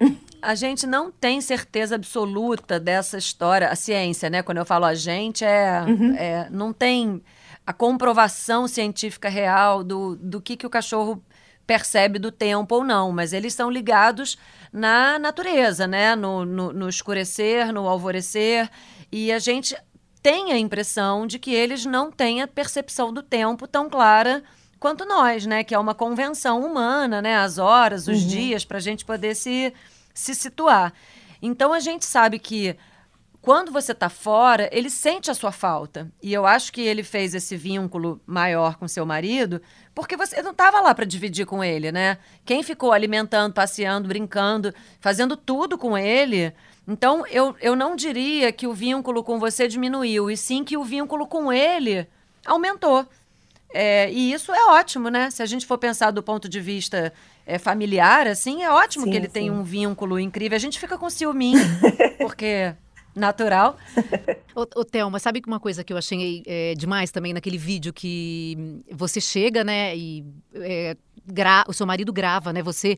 [0.41, 3.67] a gente não tem certeza absoluta dessa história.
[3.67, 4.41] A ciência, né?
[4.41, 5.83] Quando eu falo a gente, é,
[6.15, 7.21] é- não tem
[7.67, 11.21] a comprovação científica real do, do que, que o cachorro
[11.65, 14.37] percebe do tempo ou não, mas eles são ligados
[14.71, 16.15] na natureza, né?
[16.15, 18.69] No, no, no escurecer, no alvorecer,
[19.15, 19.75] e a gente
[20.23, 24.43] tem a impressão de que eles não têm a percepção do tempo tão clara
[24.79, 25.63] quanto nós, né?
[25.63, 27.35] Que é uma convenção humana, né?
[27.37, 29.71] As horas, os dias, para a gente poder se,
[30.15, 30.91] se situar.
[31.43, 32.75] Então a gente sabe que
[33.39, 36.11] quando você está fora, ele sente a sua falta.
[36.19, 39.61] E eu acho que ele fez esse vínculo maior com seu marido
[39.93, 42.17] porque você não estava lá para dividir com ele, né?
[42.43, 46.51] Quem ficou alimentando, passeando, brincando, fazendo tudo com ele.
[46.87, 50.83] Então, eu, eu não diria que o vínculo com você diminuiu, e sim que o
[50.83, 52.07] vínculo com ele
[52.45, 53.07] aumentou.
[53.73, 55.31] É, e isso é ótimo, né?
[55.31, 57.11] Se a gente for pensar do ponto de vista
[57.45, 59.49] é, familiar, assim, é ótimo Sim, que ele sim.
[59.49, 60.55] um vínculo incrível.
[60.55, 61.59] A gente fica com ciúminho,
[62.19, 62.75] porque
[63.15, 63.77] natural.
[64.55, 67.91] Ô, ô Thelma, sabe que uma coisa que eu achei é, demais também naquele vídeo
[67.91, 72.61] que você chega, né, e é, gra o seu marido grava, né?
[72.61, 72.97] Você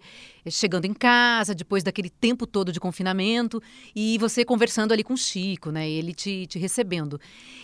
[0.50, 3.62] chegando em casa, depois daquele tempo todo de confinamento,
[3.96, 5.90] e você conversando ali com o Chico, né?
[5.90, 7.20] Ele te, te recebendo.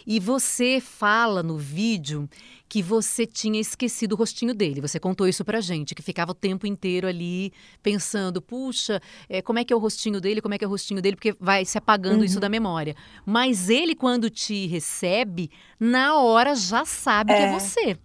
[0.06, 2.30] E você fala no vídeo
[2.68, 4.80] que você tinha esquecido o rostinho dele.
[4.80, 7.52] Você contou isso pra gente, que ficava o tempo inteiro ali
[7.84, 10.72] pensando, puxa, é, como é que é o rostinho dele, como é que é o
[10.72, 12.24] rostinho dele, porque vai se apagando uhum.
[12.24, 12.96] isso da memória.
[13.26, 17.36] Mas ele, quando te recebe, na hora já sabe é.
[17.36, 17.98] que é você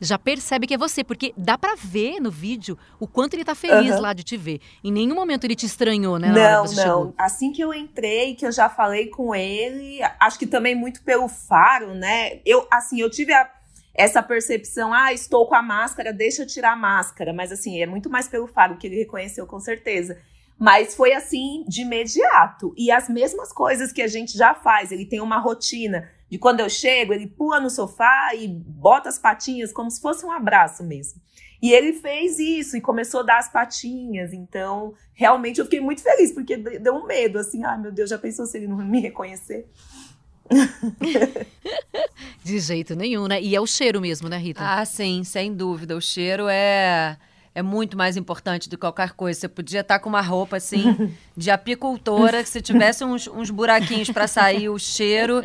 [0.00, 3.54] já percebe que é você, porque dá para ver no vídeo o quanto ele tá
[3.54, 4.00] feliz uhum.
[4.00, 4.60] lá de te ver.
[4.82, 6.28] Em nenhum momento ele te estranhou, né?
[6.28, 6.66] Não, não.
[6.66, 7.14] Chegou.
[7.18, 11.28] Assim que eu entrei, que eu já falei com ele, acho que também muito pelo
[11.28, 12.40] faro, né?
[12.44, 13.50] Eu, assim, eu tive a,
[13.94, 17.32] essa percepção, ah, estou com a máscara, deixa eu tirar a máscara.
[17.32, 20.18] Mas assim, é muito mais pelo faro que ele reconheceu com certeza.
[20.58, 22.72] Mas foi assim de imediato.
[22.76, 24.90] E as mesmas coisas que a gente já faz.
[24.90, 29.18] Ele tem uma rotina de quando eu chego, ele pula no sofá e bota as
[29.18, 31.20] patinhas como se fosse um abraço mesmo.
[31.62, 34.32] E ele fez isso e começou a dar as patinhas.
[34.32, 38.10] Então, realmente eu fiquei muito feliz, porque deu um medo, assim, ai ah, meu Deus,
[38.10, 39.66] já pensou se ele não me reconhecer?
[42.44, 43.40] De jeito nenhum, né?
[43.40, 44.60] E é o cheiro mesmo, né, Rita?
[44.62, 45.96] Ah, sim, sem dúvida.
[45.96, 47.16] O cheiro é
[47.56, 49.40] é muito mais importante do que qualquer coisa.
[49.40, 54.10] Você podia estar com uma roupa assim de apicultora, que se tivesse uns, uns buraquinhos
[54.10, 55.42] para sair o cheiro,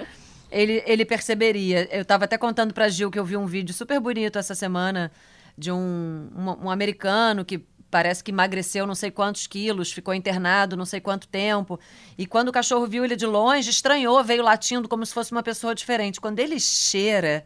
[0.51, 1.87] ele, ele perceberia.
[1.91, 5.11] Eu estava até contando para Gil que eu vi um vídeo super bonito essa semana
[5.57, 10.77] de um, um, um americano que parece que emagreceu não sei quantos quilos, ficou internado
[10.77, 11.79] não sei quanto tempo.
[12.17, 15.43] E quando o cachorro viu ele de longe, estranhou, veio latindo como se fosse uma
[15.43, 16.21] pessoa diferente.
[16.21, 17.43] Quando ele cheira,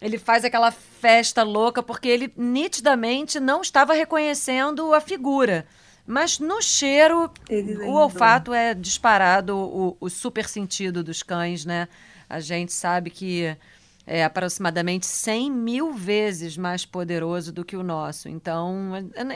[0.00, 5.66] ele faz aquela festa louca porque ele nitidamente não estava reconhecendo a figura.
[6.06, 7.32] Mas no cheiro,
[7.86, 11.88] o olfato é disparado, o, o super sentido dos cães, né?
[12.28, 13.56] A gente sabe que
[14.06, 18.28] é aproximadamente 100 mil vezes mais poderoso do que o nosso.
[18.28, 18.92] Então,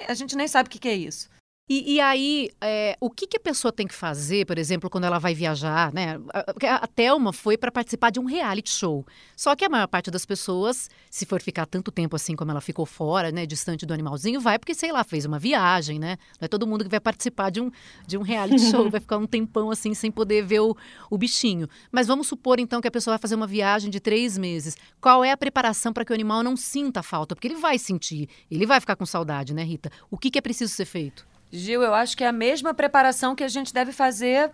[0.08, 1.30] a, gente nem sabe o que, que é isso.
[1.68, 5.04] E, e aí, é, o que, que, a pessoa tem que fazer, por exemplo, quando
[5.04, 6.18] ela vai viajar, né?
[6.32, 9.06] A, a Thelma foi para participar de um reality show.
[9.36, 12.62] Só que a maior parte das pessoas, se for ficar tanto tempo assim como ela
[12.62, 16.16] ficou fora, né, distante do animalzinho, vai porque, sei lá, fez uma viagem, né?
[16.40, 17.70] Não é todo mundo que vai participar de um,
[18.06, 20.74] de um reality show, vai ficar um tempão assim sem poder ver o,
[21.10, 21.68] o bichinho.
[21.92, 24.74] Mas vamos supor, então, que a pessoa vai fazer uma viagem de três meses.
[25.02, 27.34] Qual é a preparação para que o animal não sinta falta?
[27.34, 29.92] Porque ele vai sentir, ele vai ficar com saudade, né, Rita?
[30.10, 31.26] O que, que é preciso ser feito?
[31.50, 34.52] Gil, eu acho que é a mesma preparação que a gente deve fazer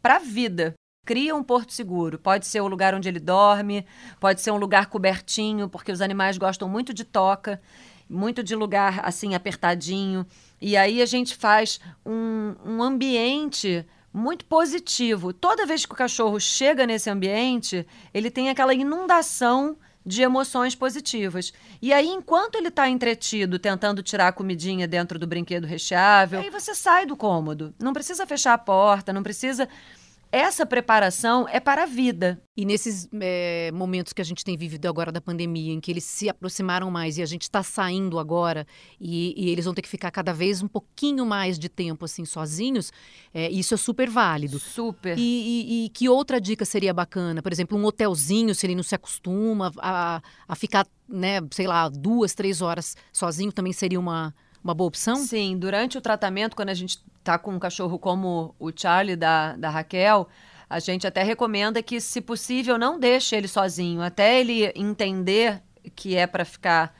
[0.00, 0.74] para a vida.
[1.04, 2.18] Cria um porto seguro.
[2.18, 3.86] Pode ser o lugar onde ele dorme,
[4.20, 7.60] pode ser um lugar cobertinho, porque os animais gostam muito de toca,
[8.08, 10.26] muito de lugar assim apertadinho.
[10.60, 15.32] E aí a gente faz um, um ambiente muito positivo.
[15.32, 21.52] Toda vez que o cachorro chega nesse ambiente, ele tem aquela inundação de emoções positivas.
[21.80, 26.50] E aí, enquanto ele está entretido tentando tirar a comidinha dentro do brinquedo recheável, aí
[26.50, 27.74] você sai do cômodo.
[27.78, 29.68] Não precisa fechar a porta, não precisa
[30.32, 32.42] essa preparação é para a vida.
[32.56, 36.04] E nesses é, momentos que a gente tem vivido agora da pandemia, em que eles
[36.04, 38.66] se aproximaram mais e a gente está saindo agora
[38.98, 42.24] e, e, eles vão ter que ficar cada vez um pouquinho mais de tempo assim
[42.24, 42.90] sozinhos,
[43.34, 44.58] é, isso é super válido.
[44.58, 45.18] Super.
[45.18, 47.42] E, e, e, que outra dica seria bacana?
[47.42, 51.90] Por exemplo, um hotelzinho, se ele não se acostuma a, a ficar, né, sei lá,
[51.90, 55.16] duas, três horas sozinho, também seria uma uma boa opção?
[55.16, 59.56] Sim, durante o tratamento, quando a gente está com um cachorro como o Charlie da,
[59.56, 60.28] da Raquel,
[60.68, 65.62] a gente até recomenda que, se possível, não deixe ele sozinho, até ele entender
[65.94, 66.94] que é para ficar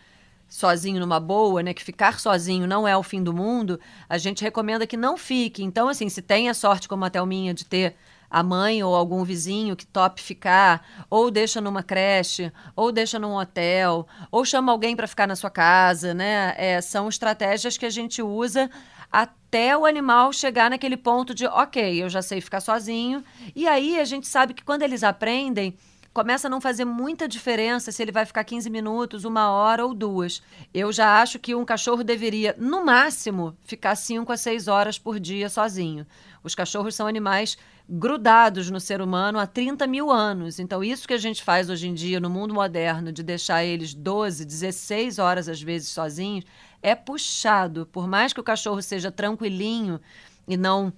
[0.48, 4.44] sozinho numa boa, né, que ficar sozinho não é o fim do mundo, a gente
[4.44, 5.62] recomenda que não fique.
[5.62, 7.96] Então, assim, se tem a sorte como a Thelminha de ter
[8.32, 13.36] a mãe ou algum vizinho que tope ficar, ou deixa numa creche, ou deixa num
[13.36, 16.54] hotel, ou chama alguém para ficar na sua casa, né?
[16.56, 18.70] É, são estratégias que a gente usa
[19.12, 23.22] até o animal chegar naquele ponto de, ok, eu já sei ficar sozinho.
[23.54, 25.76] E aí a gente sabe que quando eles aprendem,
[26.12, 29.94] começa a não fazer muita diferença se ele vai ficar 15 minutos, uma hora ou
[29.94, 30.42] duas.
[30.72, 35.18] Eu já acho que um cachorro deveria, no máximo, ficar 5 a 6 horas por
[35.18, 36.06] dia sozinho.
[36.44, 37.56] Os cachorros são animais
[37.88, 40.58] grudados no ser humano há 30 mil anos.
[40.58, 43.94] Então, isso que a gente faz hoje em dia no mundo moderno, de deixar eles
[43.94, 46.44] 12, 16 horas às vezes sozinhos,
[46.82, 47.86] é puxado.
[47.86, 50.00] Por mais que o cachorro seja tranquilinho
[50.46, 50.92] e não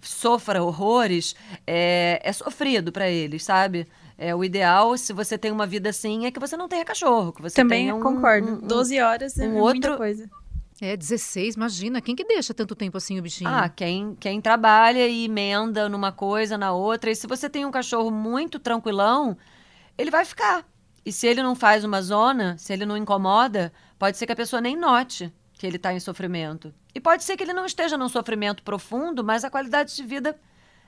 [0.00, 1.34] sofra horrores,
[1.66, 3.86] é, é sofrido para eles, sabe?
[4.16, 7.32] É, o ideal, se você tem uma vida assim, é que você não tenha cachorro.
[7.32, 8.48] Que você Também tenha um, concordo.
[8.48, 10.30] Um, um, 12 horas é um muita outro, coisa.
[10.80, 12.00] É, 16, imagina.
[12.00, 13.50] Quem que deixa tanto tempo assim o bichinho?
[13.50, 17.10] Ah, quem, quem trabalha e emenda numa coisa, na outra.
[17.10, 19.36] E se você tem um cachorro muito tranquilão,
[19.98, 20.64] ele vai ficar.
[21.04, 24.36] E se ele não faz uma zona, se ele não incomoda, pode ser que a
[24.36, 25.32] pessoa nem note.
[25.56, 26.74] que ele está em sofrimento.
[26.94, 30.36] E pode ser que ele não esteja num sofrimento profundo, mas a qualidade de vida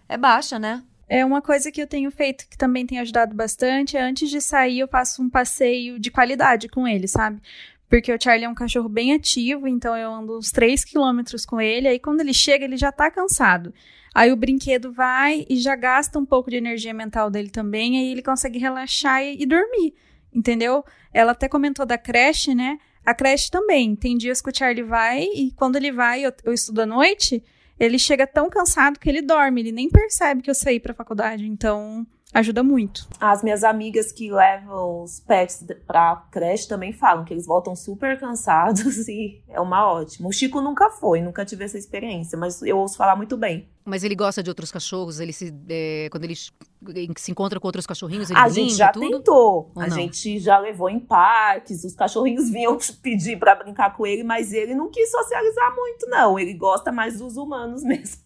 [0.08, 0.82] é baixa, né?
[1.08, 3.96] É uma coisa que eu tenho feito que também tem ajudado bastante.
[3.96, 7.40] Antes de sair, eu faço um passeio de qualidade com ele, sabe?
[7.88, 11.60] Porque o Charlie é um cachorro bem ativo, então eu ando uns 3 quilômetros com
[11.60, 11.86] ele.
[11.86, 13.72] Aí quando ele chega, ele já tá cansado.
[14.12, 17.98] Aí o brinquedo vai e já gasta um pouco de energia mental dele também.
[17.98, 19.94] Aí ele consegue relaxar e, e dormir,
[20.34, 20.84] entendeu?
[21.12, 22.78] Ela até comentou da creche, né?
[23.04, 23.94] A creche também.
[23.94, 27.44] Tem dias que o Charlie vai e quando ele vai, eu, eu estudo à noite,
[27.78, 29.60] ele chega tão cansado que ele dorme.
[29.60, 31.46] Ele nem percebe que eu saí pra faculdade.
[31.46, 33.06] Então, ajuda muito.
[33.20, 38.18] As minhas amigas que levam os pets pra creche também falam que eles voltam super
[38.18, 40.28] cansados e é uma ótima.
[40.28, 43.68] O Chico nunca foi, nunca tive essa experiência, mas eu ouço falar muito bem.
[43.84, 45.20] Mas ele gosta de outros cachorros?
[45.20, 46.34] Ele se, é, quando ele
[47.16, 49.96] se encontra com outros cachorrinhos, ele A gente já tentou, Ou a não?
[49.96, 54.74] gente já levou em parques, os cachorrinhos vinham pedir pra brincar com ele, mas ele
[54.74, 56.38] não quis socializar muito, não.
[56.38, 58.22] Ele gosta mais dos humanos mesmo.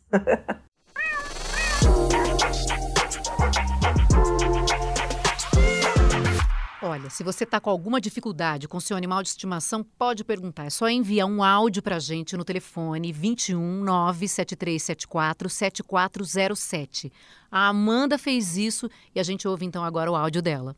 [6.82, 10.64] Olha, se você está com alguma dificuldade com seu animal de estimação, pode perguntar.
[10.64, 17.12] É só enviar um áudio para a gente no telefone 21 97374 7407.
[17.52, 20.74] A Amanda fez isso e a gente ouve então agora o áudio dela.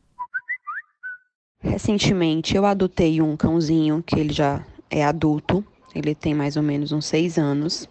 [1.61, 6.91] Recentemente eu adotei um cãozinho que ele já é adulto, ele tem mais ou menos
[6.91, 7.87] uns seis anos.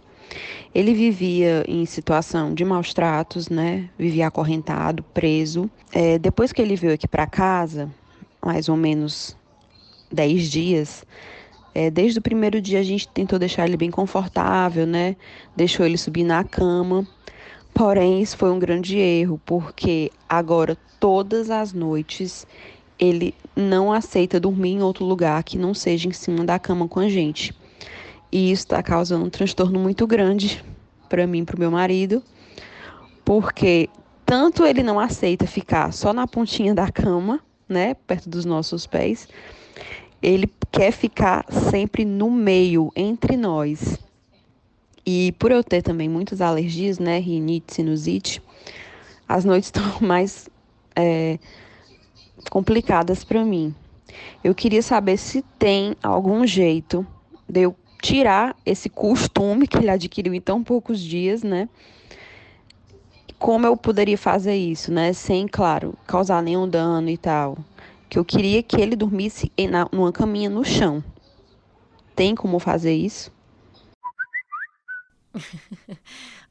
[0.74, 3.88] Ele vivia em situação de maus tratos, né?
[3.98, 5.70] Vivia acorrentado, preso.
[5.92, 7.90] É, depois que ele veio aqui para casa,
[8.44, 9.36] mais ou menos
[10.10, 11.04] dez dias,
[11.74, 15.16] é, desde o primeiro dia a gente tentou deixar ele bem confortável, né?
[15.56, 17.06] Deixou ele subir na cama.
[17.72, 22.46] Porém, isso foi um grande erro, porque agora todas as noites
[22.98, 27.00] ele não aceita dormir em outro lugar que não seja em cima da cama com
[27.00, 27.54] a gente.
[28.30, 30.62] E isso está causando um transtorno muito grande
[31.08, 32.22] para mim e para o meu marido,
[33.24, 33.88] porque
[34.24, 39.28] tanto ele não aceita ficar só na pontinha da cama, né, perto dos nossos pés,
[40.22, 43.98] ele quer ficar sempre no meio, entre nós.
[45.04, 48.42] E por eu ter também muitas alergias, né, rinite, sinusite,
[49.28, 50.48] as noites estão mais
[50.94, 51.38] é,
[52.50, 53.74] complicadas para mim.
[54.44, 57.06] Eu queria saber se tem algum jeito
[57.48, 61.68] de eu tirar esse costume que ele adquiriu em tão poucos dias, né?
[63.42, 65.12] Como eu poderia fazer isso, né?
[65.12, 67.58] Sem, claro, causar nenhum dano e tal.
[68.08, 71.02] Que eu queria que ele dormisse em- na, numa caminha no chão.
[72.14, 73.32] Tem como fazer isso?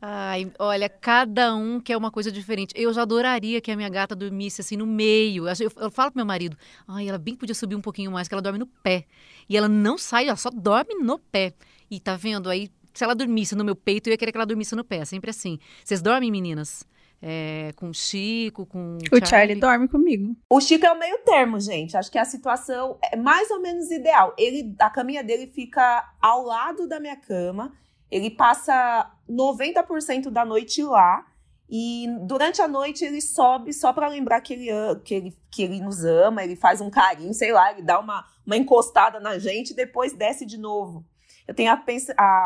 [0.02, 2.74] Ai, olha, cada um quer uma coisa diferente.
[2.76, 5.48] Eu já adoraria que a minha gata dormisse assim no meio.
[5.48, 8.34] Eu, eu- falo pro meu marido, ai, ela bem podia subir um pouquinho mais, que
[8.34, 9.06] ela dorme no pé.
[9.48, 11.54] E ela não sai, ela só dorme no pé.
[11.90, 14.46] E tá vendo aí, se ela dormisse no meu peito, eu ia querer que ela
[14.46, 15.60] dormisse no pé, é sempre assim.
[15.84, 16.86] Vocês dormem, meninas?
[17.24, 20.36] É, com o Chico, com O Charlie dorme comigo.
[20.50, 21.96] O Chico é o meio termo, gente.
[21.96, 24.34] Acho que a situação é mais ou menos ideal.
[24.38, 27.72] Ele, a caminha dele fica ao lado da minha cama.
[28.10, 31.28] Ele passa 90% da noite lá.
[31.70, 34.70] E durante a noite ele sobe só para lembrar que ele,
[35.06, 36.44] que, ele, que ele nos ama.
[36.44, 40.12] Ele faz um carinho, sei lá, ele dá uma, uma encostada na gente e depois
[40.12, 41.06] desce de novo.
[41.48, 41.84] Eu tenho a,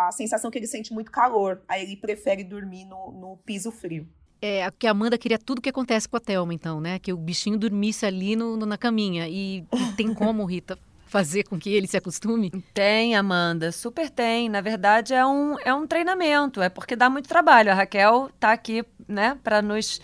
[0.07, 1.61] a sensação que ele sente muito calor.
[1.67, 4.07] Aí ele prefere dormir no, no piso frio.
[4.41, 6.99] É, que a Amanda queria tudo que acontece com a Thelma, então, né?
[6.99, 9.27] Que o bichinho dormisse ali no, no- na caminha.
[9.27, 12.51] E, tem como, Rita, fazer com que ele se acostume?
[12.73, 14.49] Tem, Amanda, super tem.
[14.49, 17.71] Na verdade, é um, é um treinamento, é porque dá muito trabalho.
[17.71, 19.99] A Raquel tá aqui, né, para nos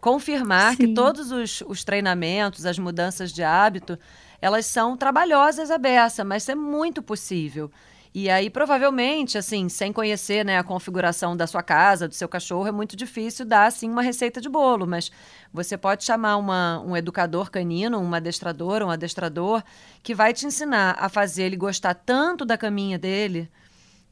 [0.00, 0.94] confirmar que Sim.
[0.94, 3.98] todos os, os treinamentos, as mudanças de hábito,
[4.40, 7.70] elas são trabalhosas a beça, mas é muito possível.
[8.18, 12.66] E aí, provavelmente, assim, sem conhecer né, a configuração da sua casa, do seu cachorro,
[12.66, 14.86] é muito difícil dar, assim, uma receita de bolo.
[14.86, 15.12] Mas
[15.52, 19.62] você pode chamar uma, um educador canino, uma adestradora, um adestrador,
[20.02, 23.50] que vai te ensinar a fazer ele gostar tanto da caminha dele,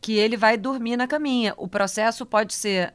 [0.03, 1.55] que ele vai dormir na caminha.
[1.57, 2.93] O processo pode ser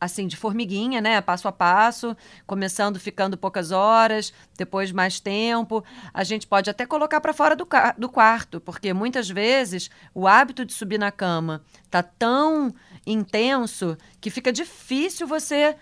[0.00, 1.20] assim, de formiguinha, né?
[1.20, 5.84] Passo a passo, começando ficando poucas horas, depois mais tempo.
[6.12, 10.64] A gente pode até colocar para fora do, do quarto, porque muitas vezes o hábito
[10.64, 12.74] de subir na cama tá tão
[13.06, 15.76] intenso que fica difícil você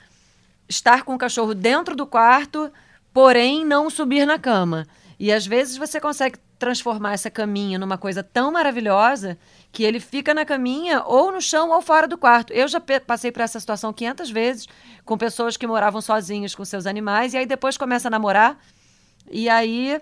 [0.69, 2.73] estar com o cachorro dentro do quarto,
[3.13, 4.87] porém não subir na cama.
[5.19, 9.39] E às vezes você consegue transformar essa caminha numa coisa tão maravilhosa
[9.71, 12.53] que ele fica na caminha ou no chão ou fora do quarto.
[12.53, 14.69] Eu já passei por essa situação 500 vezes
[15.05, 18.59] com pessoas que moravam sozinhas com seus animais e aí depois começa a namorar
[19.31, 20.01] e aí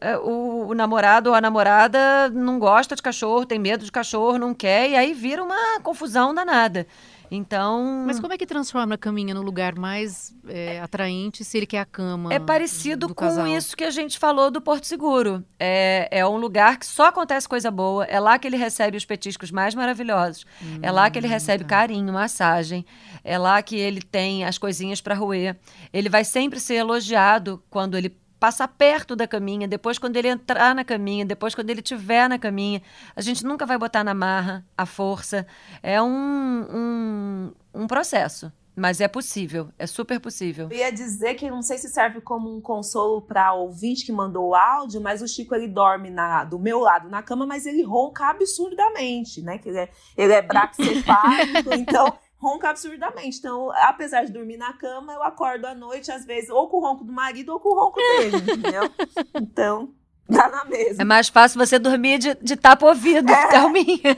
[0.00, 4.38] é, o, o, namorado ou a namorada não gosta de cachorro, tem medo de cachorro,
[4.38, 6.86] não quer, e aí vira uma confusão danada.
[7.30, 8.04] Então.
[8.06, 11.80] Mas como é que transforma a caminha no lugar mais é, atraente se ele quer
[11.80, 12.32] a cama?
[12.32, 13.46] É parecido com casal?
[13.46, 15.44] isso que a gente falou do Porto Seguro.
[15.58, 18.04] É, é um lugar que só acontece coisa boa.
[18.04, 20.46] É lá que ele recebe os petiscos mais maravilhosos.
[20.62, 21.70] Hum, é lá que ele hum, recebe tá.
[21.70, 22.84] carinho, massagem.
[23.22, 25.56] É lá que ele tem as coisinhas para roer.
[25.92, 30.74] Ele vai sempre ser elogiado quando ele passar perto da caminha, depois quando ele entrar
[30.74, 32.82] na caminha, depois quando ele estiver na caminha.
[33.14, 35.46] A gente nunca vai botar na marra a força.
[35.82, 38.52] É um, um, um processo.
[38.78, 40.68] Mas é possível, é super possível.
[40.70, 44.50] Eu ia dizer que não sei se serve como um consolo para ouvinte que mandou
[44.50, 47.82] o áudio, mas o Chico ele dorme na, do meu lado na cama, mas ele
[47.82, 49.58] ronca absurdamente, né?
[49.58, 53.38] Que ele é, ele é braxcefálico, então ronca absurdamente.
[53.38, 56.80] Então, apesar de dormir na cama, eu acordo à noite, às vezes, ou com o
[56.80, 58.90] ronco do marido ou com o ronco dele, entendeu?
[59.34, 59.92] Então,
[60.28, 61.02] dá na mesma.
[61.02, 63.48] É mais fácil você dormir de, de tapa ouvido, é.
[63.48, 63.98] Thelminha.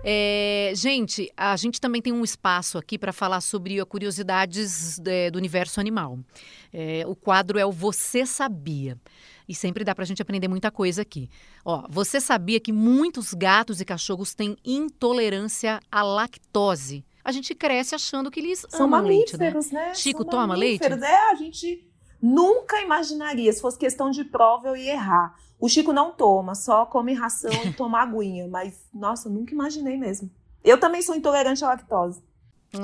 [0.03, 5.37] É, gente, a gente também tem um espaço aqui para falar sobre curiosidades é, do
[5.37, 6.17] universo animal.
[6.73, 8.97] É, o quadro é o Você Sabia.
[9.47, 11.29] E sempre dá para a gente aprender muita coisa aqui.
[11.65, 17.03] Ó, você sabia que muitos gatos e cachorros têm intolerância à lactose?
[17.23, 19.53] A gente cresce achando que eles São amam leite, né?
[19.71, 19.93] né?
[19.93, 20.85] Chico São toma leite?
[20.85, 21.85] É, a gente
[22.21, 23.51] nunca imaginaria.
[23.51, 25.35] Se fosse questão de prova, eu ia errar.
[25.61, 28.47] O Chico não toma, só come ração e toma aguinha.
[28.47, 30.27] Mas, nossa, nunca imaginei mesmo.
[30.63, 32.21] Eu também sou intolerante à lactose.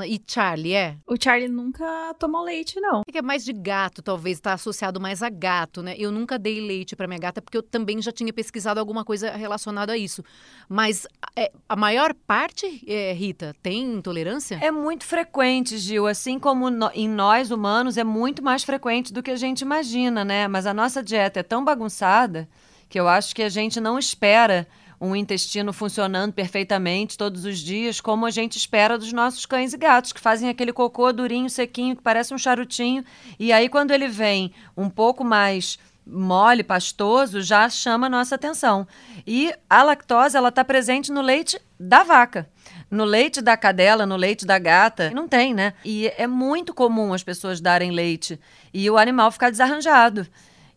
[0.05, 0.97] E Charlie, é?
[1.07, 3.03] O Charlie nunca tomou leite, não.
[3.07, 5.95] É que é mais de gato, talvez, está associado mais a gato, né?
[5.97, 9.31] Eu nunca dei leite para minha gata, porque eu também já tinha pesquisado alguma coisa
[9.31, 10.21] relacionada a isso.
[10.67, 14.59] Mas é, a maior parte, é, Rita, tem intolerância?
[14.61, 16.05] É muito frequente, Gil.
[16.05, 20.25] Assim como no, em nós, humanos, é muito mais frequente do que a gente imagina,
[20.25, 20.49] né?
[20.49, 22.47] Mas a nossa dieta é tão bagunçada
[22.89, 24.67] que eu acho que a gente não espera
[24.99, 29.77] um intestino funcionando perfeitamente todos os dias, como a gente espera dos nossos cães e
[29.77, 33.03] gatos, que fazem aquele cocô durinho, sequinho, que parece um charutinho.
[33.39, 35.77] E aí, quando ele vem um pouco mais
[36.09, 38.87] mole, pastoso, já chama a nossa atenção.
[39.25, 42.49] E a lactose, ela está presente no leite da vaca.
[42.89, 45.73] No leite da cadela, no leite da gata, não tem, né?
[45.83, 48.39] E é muito comum as pessoas darem leite
[48.73, 50.25] e o animal ficar desarranjado.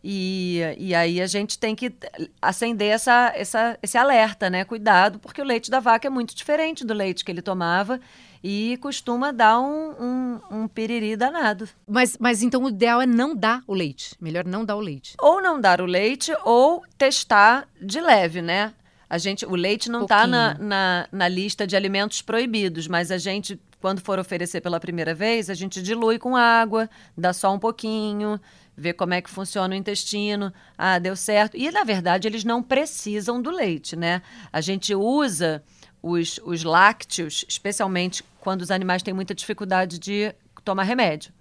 [0.03, 1.93] E, e aí a gente tem que
[2.41, 4.65] acender essa, essa, esse alerta, né?
[4.65, 7.99] Cuidado, porque o leite da vaca é muito diferente do leite que ele tomava
[8.43, 11.69] e costuma dar um, um, um piriri danado.
[11.87, 14.15] Mas, mas então o ideal é não dar o leite.
[14.19, 15.15] Melhor não dar o leite.
[15.19, 18.73] Ou não dar o leite ou testar de leve, né?
[19.07, 23.17] A gente, o leite não está na, na, na lista de alimentos proibidos, mas a
[23.17, 26.87] gente quando for oferecer pela primeira vez, a gente dilui com água,
[27.17, 28.39] dá só um pouquinho,
[28.75, 30.53] ver como é que funciona o intestino.
[30.77, 31.57] Ah, deu certo.
[31.57, 34.21] E, na verdade, eles não precisam do leite, né?
[34.51, 35.63] A gente usa
[36.01, 41.31] os, os lácteos, especialmente quando os animais têm muita dificuldade de tomar remédio.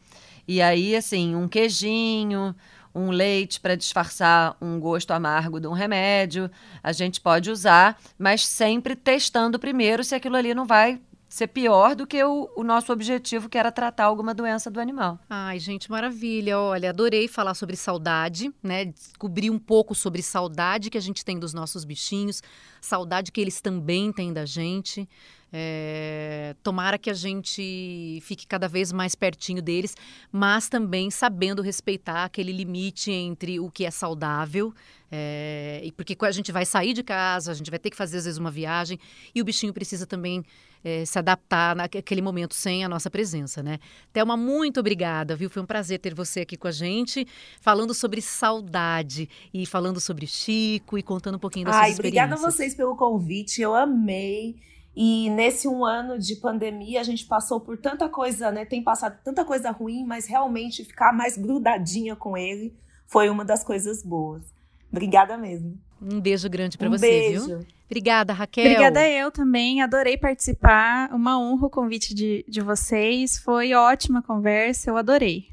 [0.46, 2.54] E aí, assim, um queijinho,
[2.94, 6.50] um leite para disfarçar um gosto amargo de um remédio,
[6.82, 11.94] a gente pode usar, mas sempre testando primeiro se aquilo ali não vai ser pior
[11.94, 15.16] do que o, o, nosso objetivo, que era tratar alguma doença do animal.
[15.30, 16.58] Ai, gente, maravilha.
[16.58, 18.86] Olha, adorei falar sobre saudade, né?
[18.86, 22.42] Descobrir um pouco sobre saudade que a gente tem dos nossos bichinhos,
[22.80, 25.08] saudade que eles também têm da gente.
[25.52, 29.96] É, tomara que a gente fique cada vez mais pertinho deles,
[30.32, 34.72] mas também sabendo respeitar aquele limite entre o que é saudável,
[35.10, 38.18] é, e porque a gente vai sair de casa, a gente vai ter que fazer
[38.18, 38.98] às vezes uma viagem,
[39.34, 40.44] e o bichinho precisa também
[40.84, 43.78] é, se adaptar naquele momento sem a nossa presença, né?
[44.12, 45.50] Thelma, muito obrigada, viu?
[45.50, 47.26] Foi um prazer ter você aqui com a gente,
[47.60, 52.24] falando sobre saudade e falando sobre Chico e contando um pouquinho das Ai, suas experiências.
[52.24, 54.56] Obrigada a vocês pelo convite, eu amei.
[54.94, 58.64] E nesse um ano de pandemia, a gente passou por tanta coisa, né?
[58.64, 62.74] Tem passado tanta coisa ruim, mas realmente ficar mais grudadinha com ele
[63.06, 64.42] foi uma das coisas boas.
[64.90, 65.78] Obrigada mesmo.
[66.02, 67.46] Um beijo grande para um você, beijo.
[67.46, 67.66] viu?
[67.90, 68.66] Obrigada, Raquel.
[68.66, 71.12] Obrigada eu também, adorei participar.
[71.12, 73.36] Uma honra o convite de, de vocês.
[73.38, 75.48] Foi ótima conversa, eu adorei.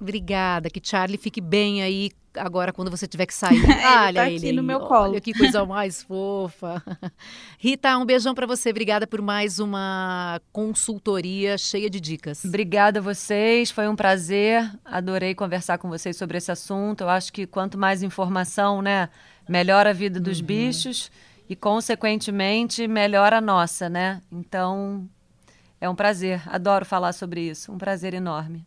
[0.00, 3.62] Obrigada, que Charlie fique bem aí agora quando você tiver que sair.
[3.62, 5.12] Olha ele, tá aqui no meu colo.
[5.12, 6.82] Olha que coisa mais fofa.
[7.58, 8.70] Rita, um beijão para você.
[8.70, 12.44] Obrigada por mais uma consultoria cheia de dicas.
[12.44, 14.68] Obrigada a vocês, foi um prazer.
[14.84, 17.02] Adorei conversar com vocês sobre esse assunto.
[17.02, 19.08] Eu acho que quanto mais informação, né,
[19.48, 20.46] melhora a vida dos uhum.
[20.46, 21.08] bichos
[21.48, 24.20] e consequentemente melhora a nossa, né?
[24.30, 25.08] Então,
[25.80, 28.66] É um prazer, adoro falar sobre isso, um prazer enorme.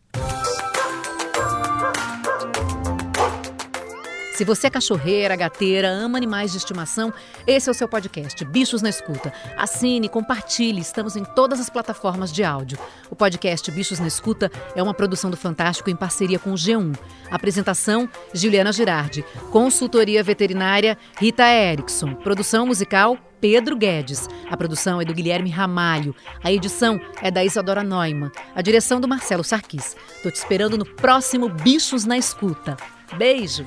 [4.34, 7.12] Se você é cachorreira, gateira, ama animais de estimação,
[7.46, 9.30] esse é o seu podcast, Bichos na Escuta.
[9.58, 12.78] Assine, compartilhe, estamos em todas as plataformas de áudio.
[13.10, 16.96] O podcast Bichos na Escuta é uma produção do Fantástico em parceria com o G1.
[17.30, 19.22] Apresentação, Juliana Girardi.
[19.50, 22.14] Consultoria veterinária, Rita Erickson.
[22.14, 24.28] Produção musical, Pedro Guedes.
[24.50, 26.16] A produção é do Guilherme Ramalho.
[26.42, 28.32] A edição é da Isadora Neumann.
[28.54, 29.94] A direção do Marcelo Sarquis.
[30.22, 32.78] Tô te esperando no próximo Bichos na Escuta.
[33.18, 33.66] Beijo!